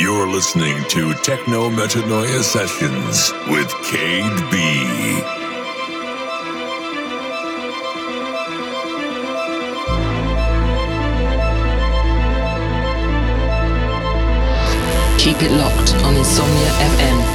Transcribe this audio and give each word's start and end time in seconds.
You're 0.00 0.28
listening 0.28 0.84
to 0.90 1.12
Techno 1.12 1.68
Metanoia 1.70 2.40
Sessions 2.40 3.32
with 3.48 3.66
Kade 3.82 4.48
B. 4.48 4.58
Keep 15.18 15.42
it 15.42 15.50
locked 15.50 15.96
on 16.04 16.14
Insomnia 16.14 16.70
FM. 16.94 17.27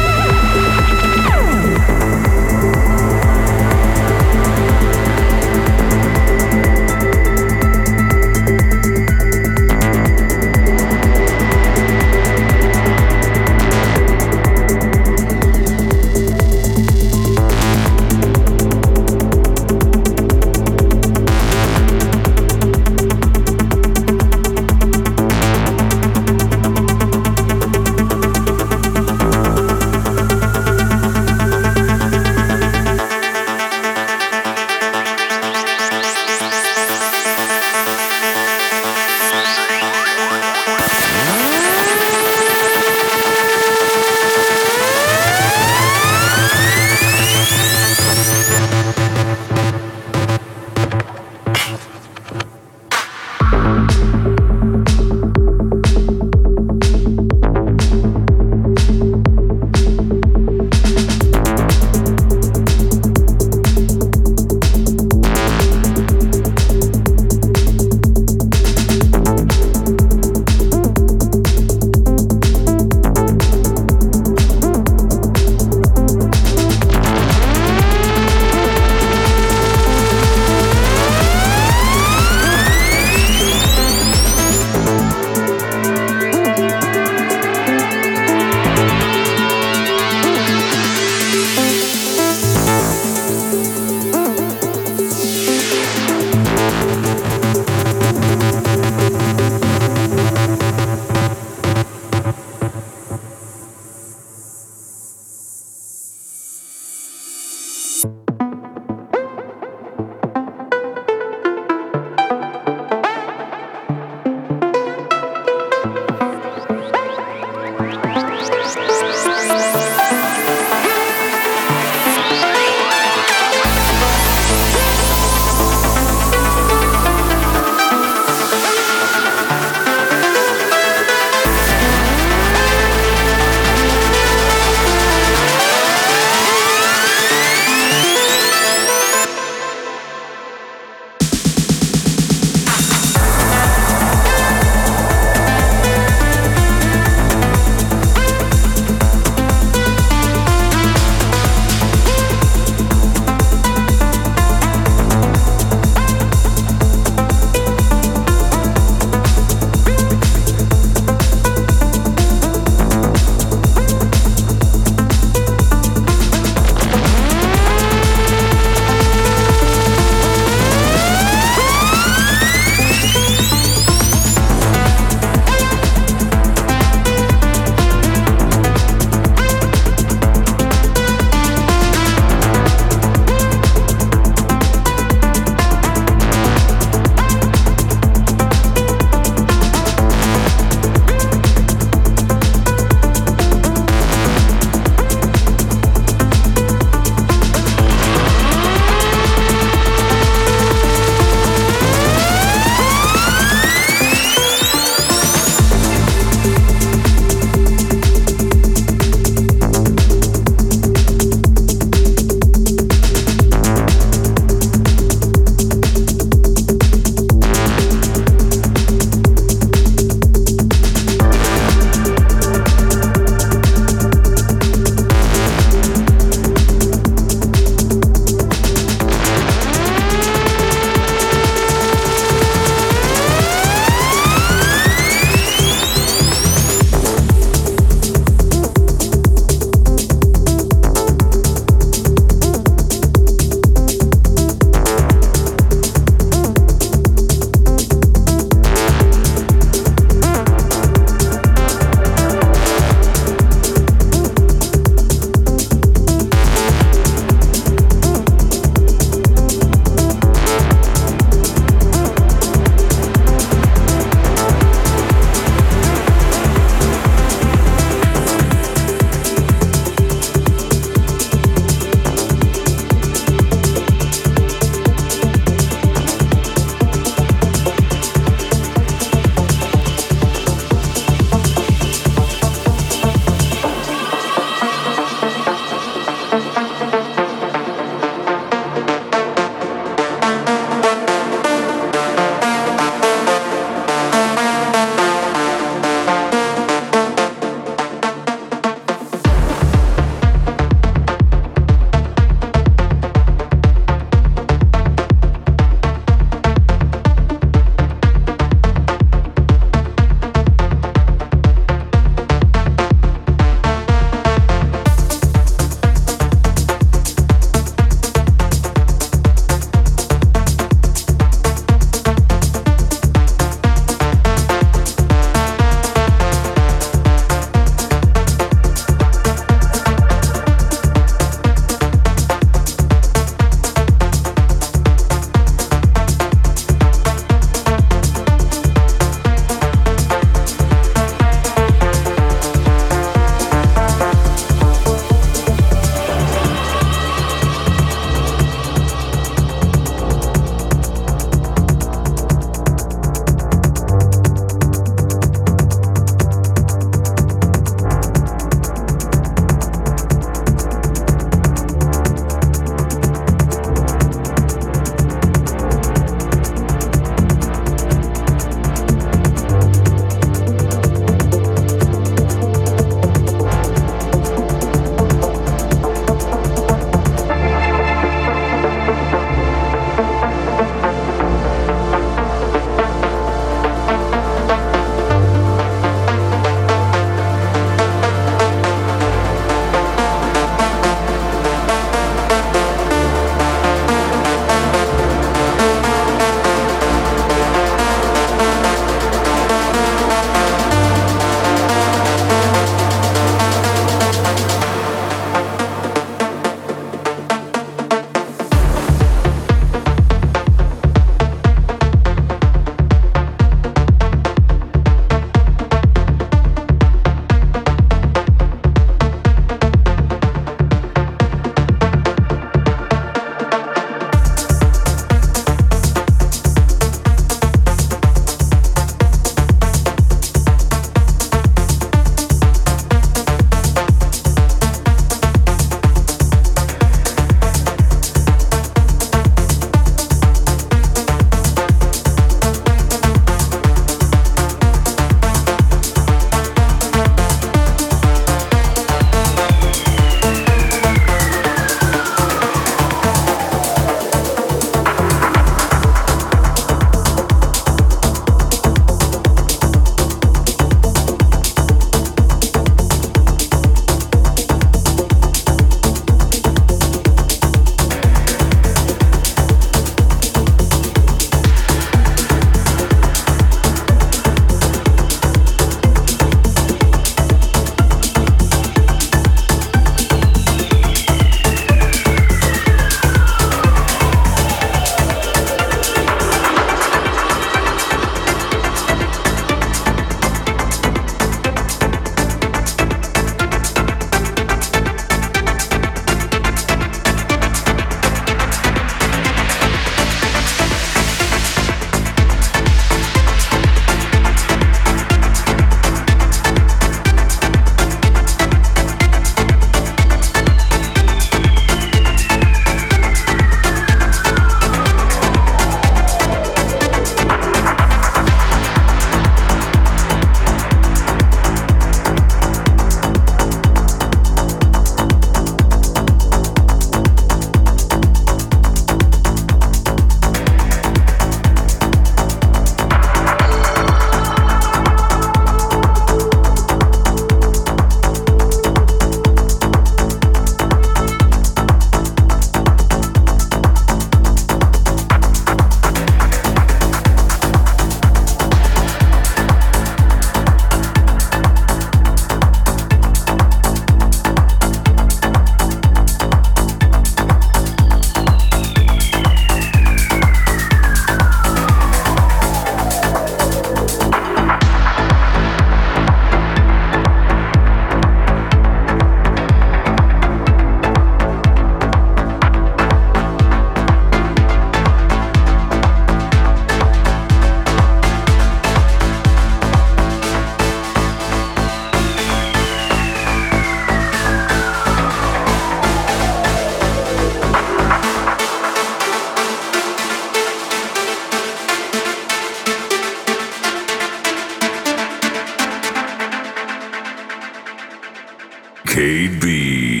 Decade 599.01 600.00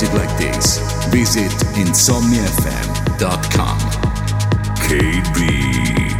music 0.00 0.14
like 0.14 0.38
this, 0.38 0.78
visit 1.10 1.50
insomniafm.com. 1.74 3.78
KB. 4.86 6.17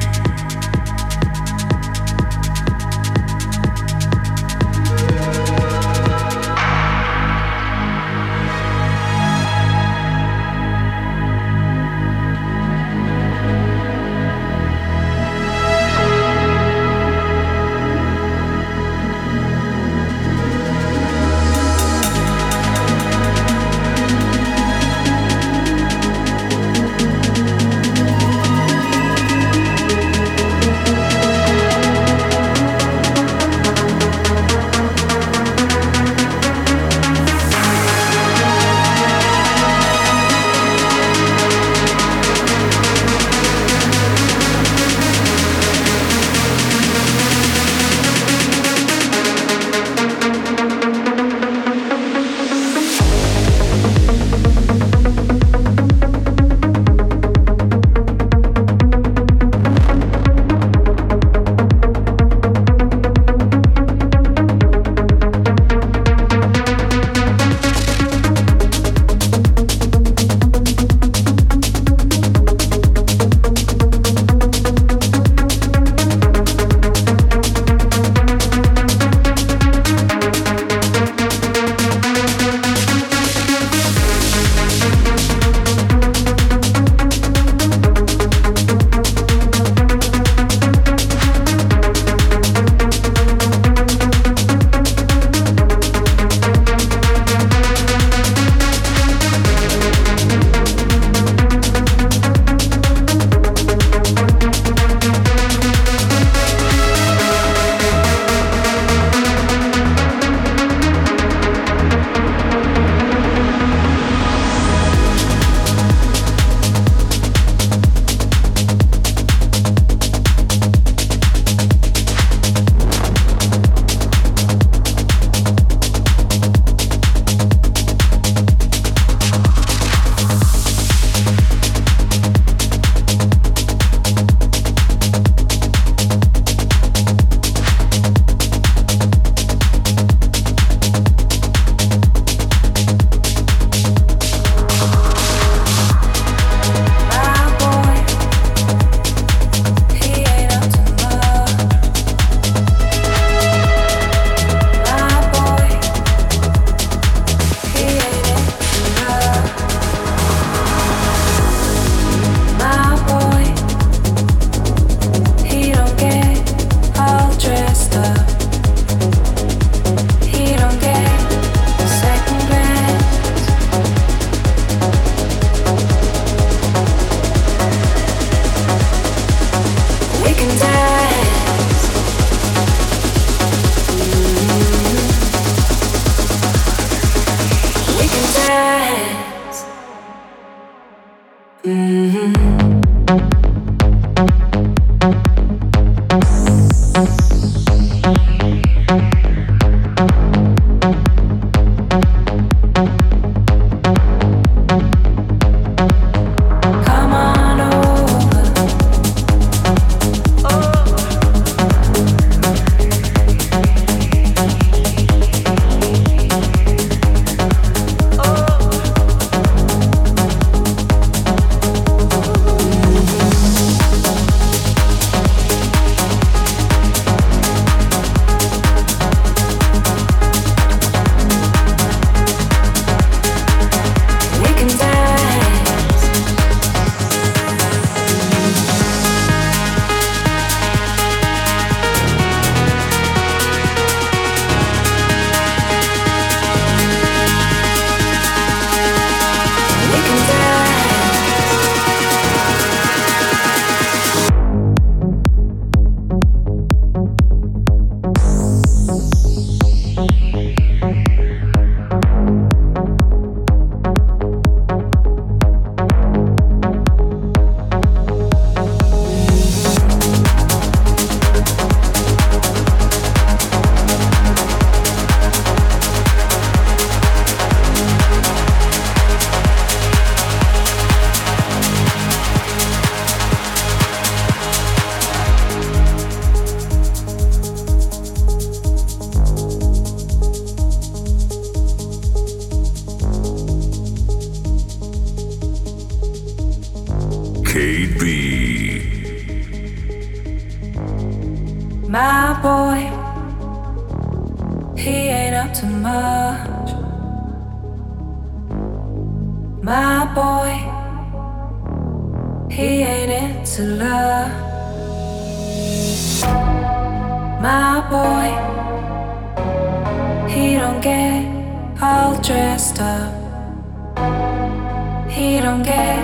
don't 325.48 325.62
get 325.62 325.98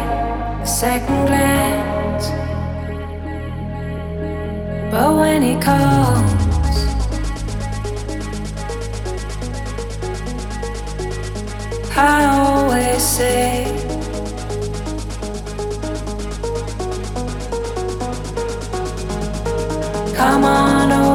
a 0.63 0.67
second 0.67 1.27
glance. 1.27 2.29
But 4.91 5.11
when 5.21 5.43
he 5.43 5.55
calls, 5.61 6.79
I 11.95 12.25
always 12.39 13.03
say. 13.03 13.67
Come 20.17 20.45
on 20.45 20.93
over. 20.93 21.14